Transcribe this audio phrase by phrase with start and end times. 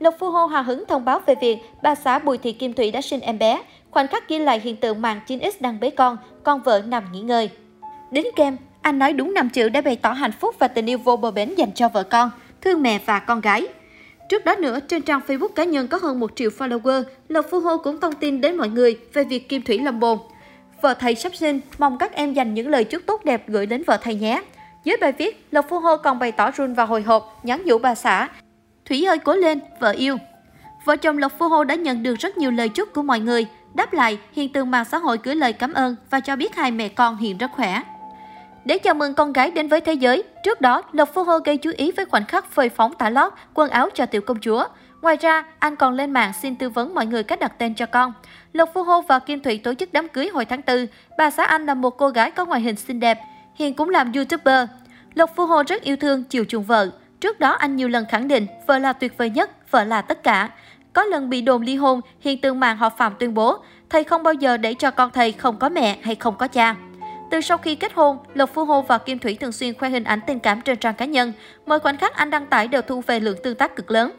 [0.00, 2.90] Lộc Phu Hô hào hứng thông báo về việc bà xã Bùi Thị Kim Thủy
[2.90, 3.62] đã sinh em bé.
[3.90, 7.20] Khoảnh khắc ghi lại hiện tượng màn 9X đang bế con, con vợ nằm nghỉ
[7.20, 7.50] ngơi.
[8.10, 10.98] Đến kem, anh nói đúng năm chữ để bày tỏ hạnh phúc và tình yêu
[10.98, 13.66] vô bờ bến dành cho vợ con, thương mẹ và con gái.
[14.28, 17.60] Trước đó nữa, trên trang Facebook cá nhân có hơn 1 triệu follower, Lộc Phu
[17.60, 20.18] Hô cũng thông tin đến mọi người về việc Kim Thủy lâm bồn.
[20.82, 23.82] Vợ thầy sắp sinh, mong các em dành những lời chúc tốt đẹp gửi đến
[23.86, 24.42] vợ thầy nhé.
[24.84, 27.78] Dưới bài viết, Lộc Phu Hô còn bày tỏ run và hồi hộp, nhắn nhủ
[27.78, 28.28] bà xã.
[28.90, 30.16] Thủy ơi cố lên, vợ yêu.
[30.84, 33.46] Vợ chồng Lộc Phu Hô đã nhận được rất nhiều lời chúc của mọi người.
[33.74, 36.70] Đáp lại, hiện tượng mạng xã hội gửi lời cảm ơn và cho biết hai
[36.70, 37.82] mẹ con hiện rất khỏe.
[38.64, 41.56] Để chào mừng con gái đến với thế giới, trước đó Lộc Phu Hô gây
[41.56, 44.64] chú ý với khoảnh khắc phơi phóng tả lót, quần áo cho tiểu công chúa.
[45.02, 47.86] Ngoài ra, anh còn lên mạng xin tư vấn mọi người cách đặt tên cho
[47.86, 48.12] con.
[48.52, 50.86] Lộc Phu Hô và Kim Thủy tổ chức đám cưới hồi tháng 4.
[51.18, 53.18] Bà xã anh là một cô gái có ngoại hình xinh đẹp,
[53.54, 54.68] hiện cũng làm YouTuber.
[55.14, 56.90] Lộc Phu Hô rất yêu thương, chiều chuộng vợ.
[57.20, 60.22] Trước đó anh nhiều lần khẳng định vợ là tuyệt vời nhất, vợ là tất
[60.22, 60.50] cả.
[60.92, 63.58] Có lần bị đồn ly hôn, hiện tượng mạng họ Phạm tuyên bố,
[63.90, 66.74] thầy không bao giờ để cho con thầy không có mẹ hay không có cha.
[67.30, 70.04] Từ sau khi kết hôn, Lộc Phu Hô và Kim Thủy thường xuyên khoe hình
[70.04, 71.32] ảnh tình cảm trên trang cá nhân.
[71.66, 74.12] Mọi khoảnh khắc anh đăng tải đều thu về lượng tương tác cực lớn.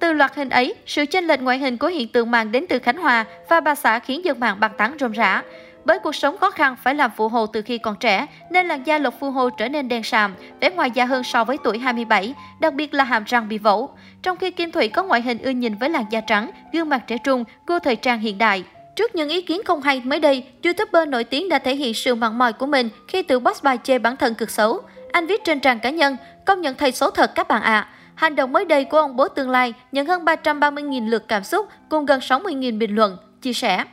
[0.00, 2.78] Từ loạt hình ấy, sự chênh lệch ngoại hình của hiện tượng mạng đến từ
[2.78, 5.42] Khánh Hòa và bà xã khiến dân mạng bàn tán rôm rã.
[5.84, 8.86] Bởi cuộc sống khó khăn phải làm phụ hồ từ khi còn trẻ, nên làn
[8.86, 11.78] da Lộc Phu hồ trở nên đen sạm, vẻ ngoài già hơn so với tuổi
[11.78, 13.90] 27, đặc biệt là hàm răng bị vẩu.
[14.22, 17.02] Trong khi Kim Thủy có ngoại hình ưa nhìn với làn da trắng, gương mặt
[17.06, 18.64] trẻ trung, cô thời trang hiện đại.
[18.96, 22.14] Trước những ý kiến không hay mới đây, YouTuber nổi tiếng đã thể hiện sự
[22.14, 24.80] mặn mòi của mình khi tự boss bài chê bản thân cực xấu.
[25.12, 27.72] Anh viết trên trang cá nhân, công nhận thầy xấu thật các bạn ạ.
[27.72, 27.88] À.
[28.14, 31.68] Hành động mới đây của ông bố tương lai nhận hơn 330.000 lượt cảm xúc
[31.88, 33.84] cùng gần 60.000 bình luận, chia sẻ.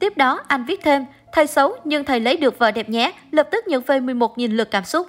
[0.00, 3.48] Tiếp đó, anh viết thêm, thầy xấu nhưng thầy lấy được vợ đẹp nhé, lập
[3.50, 5.08] tức nhận về 11.000 lượt cảm xúc.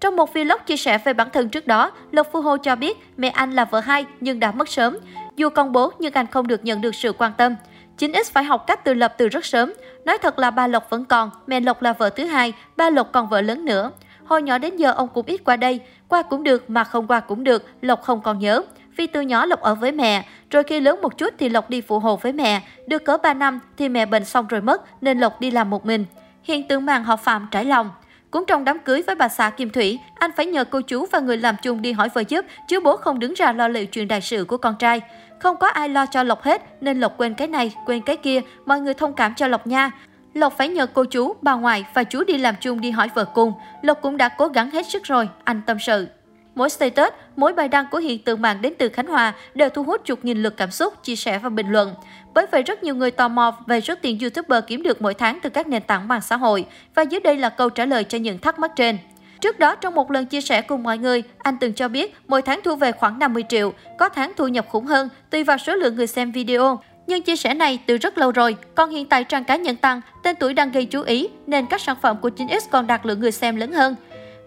[0.00, 2.98] Trong một vlog chia sẻ về bản thân trước đó, Lộc Phu Hô cho biết
[3.16, 4.98] mẹ anh là vợ hai nhưng đã mất sớm.
[5.36, 7.56] Dù công bố nhưng anh không được nhận được sự quan tâm.
[7.98, 9.72] 9X phải học cách tự lập từ rất sớm.
[10.04, 13.12] Nói thật là ba Lộc vẫn còn, mẹ Lộc là vợ thứ hai, ba Lộc
[13.12, 13.90] còn vợ lớn nữa.
[14.24, 17.20] Hồi nhỏ đến giờ ông cũng ít qua đây, qua cũng được mà không qua
[17.20, 18.62] cũng được, Lộc không còn nhớ.
[18.96, 21.80] Vì từ nhỏ Lộc ở với mẹ, rồi khi lớn một chút thì Lộc đi
[21.80, 22.62] phụ hồ với mẹ.
[22.86, 25.86] Được cỡ 3 năm thì mẹ bệnh xong rồi mất nên Lộc đi làm một
[25.86, 26.04] mình.
[26.42, 27.90] Hiện tượng màn họ Phạm trải lòng.
[28.30, 31.20] Cũng trong đám cưới với bà xã Kim Thủy, anh phải nhờ cô chú và
[31.20, 34.08] người làm chung đi hỏi vợ giúp, chứ bố không đứng ra lo liệu chuyện
[34.08, 35.00] đại sự của con trai.
[35.38, 38.40] Không có ai lo cho Lộc hết, nên Lộc quên cái này, quên cái kia,
[38.66, 39.90] mọi người thông cảm cho Lộc nha.
[40.34, 43.24] Lộc phải nhờ cô chú, bà ngoại và chú đi làm chung đi hỏi vợ
[43.24, 43.52] cùng.
[43.82, 46.06] Lộc cũng đã cố gắng hết sức rồi, anh tâm sự.
[46.54, 49.82] Mỗi status, mỗi bài đăng của hiện tượng mạng đến từ Khánh Hòa đều thu
[49.82, 51.94] hút chục nghìn lượt cảm xúc, chia sẻ và bình luận.
[52.34, 55.38] Bởi vậy rất nhiều người tò mò về số tiền YouTuber kiếm được mỗi tháng
[55.42, 56.66] từ các nền tảng mạng xã hội.
[56.94, 58.98] Và dưới đây là câu trả lời cho những thắc mắc trên.
[59.40, 62.42] Trước đó, trong một lần chia sẻ cùng mọi người, anh từng cho biết mỗi
[62.42, 65.74] tháng thu về khoảng 50 triệu, có tháng thu nhập khủng hơn, tùy vào số
[65.74, 66.80] lượng người xem video.
[67.06, 70.00] Nhưng chia sẻ này từ rất lâu rồi, còn hiện tại trang cá nhân tăng,
[70.22, 73.20] tên tuổi đang gây chú ý, nên các sản phẩm của 9X còn đạt lượng
[73.20, 73.96] người xem lớn hơn.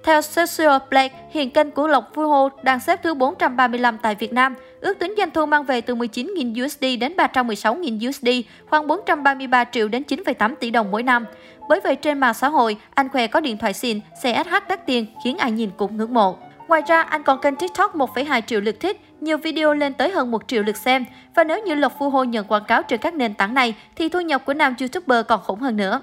[0.05, 4.33] Theo Social Blake, hiện kênh của Lộc Phu Hô đang xếp thứ 435 tại Việt
[4.33, 4.55] Nam.
[4.81, 8.27] Ước tính doanh thu mang về từ 19.000 USD đến 316.000 USD,
[8.69, 11.25] khoảng 433 triệu đến 9,8 tỷ đồng mỗi năm.
[11.69, 14.85] Bởi vậy trên mạng xã hội, anh khoe có điện thoại xịn, xe SH đắt
[14.85, 16.37] tiền khiến ai nhìn cũng ngưỡng mộ.
[16.67, 20.31] Ngoài ra, anh còn kênh TikTok 1,2 triệu lượt thích, nhiều video lên tới hơn
[20.31, 21.05] 1 triệu lượt xem.
[21.35, 24.09] Và nếu như Lộc Phu Hô nhận quảng cáo trên các nền tảng này, thì
[24.09, 26.01] thu nhập của nam YouTuber còn khủng hơn nữa.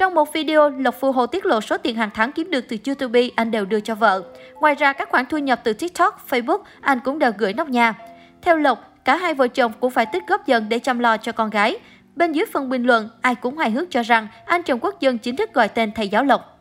[0.00, 2.76] Trong một video, Lộc Phu Hồ tiết lộ số tiền hàng tháng kiếm được từ
[2.86, 4.22] YouTube anh đều đưa cho vợ.
[4.54, 7.94] Ngoài ra, các khoản thu nhập từ TikTok, Facebook anh cũng đều gửi nóc nhà.
[8.42, 11.32] Theo Lộc, cả hai vợ chồng cũng phải tích góp dần để chăm lo cho
[11.32, 11.76] con gái.
[12.16, 15.18] Bên dưới phần bình luận, ai cũng hài hước cho rằng anh Trần Quốc Dân
[15.18, 16.59] chính thức gọi tên thầy giáo Lộc.